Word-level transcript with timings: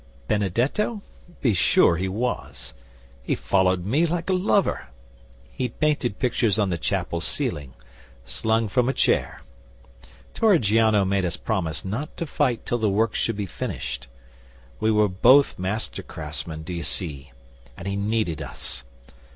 'Benedetto? 0.27 1.03
Be 1.41 1.53
sure 1.53 1.95
he 1.95 2.07
was. 2.09 2.73
He 3.21 3.35
followed 3.35 3.85
me 3.85 4.07
like 4.07 4.31
a 4.31 4.33
lover. 4.33 4.87
He 5.51 5.69
painted 5.69 6.17
pictures 6.17 6.57
on 6.57 6.71
the 6.71 6.79
chapel 6.79 7.21
ceiling 7.21 7.75
slung 8.25 8.67
from 8.67 8.89
a 8.89 8.93
chair. 8.93 9.43
Torrigiano 10.33 11.05
made 11.05 11.23
us 11.23 11.37
promise 11.37 11.85
not 11.85 12.17
to 12.17 12.25
fight 12.25 12.65
till 12.65 12.79
the 12.79 12.89
work 12.89 13.13
should 13.13 13.37
be 13.37 13.45
finished. 13.45 14.07
We 14.79 14.89
were 14.89 15.07
both 15.07 15.59
master 15.59 16.01
craftsmen, 16.01 16.63
do 16.63 16.73
ye 16.73 16.81
see, 16.81 17.31
and 17.77 17.87
he 17.87 17.95
needed 17.95 18.41
us. 18.41 18.83